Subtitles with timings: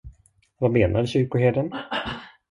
[0.57, 1.73] Vad menar kyrkoherden?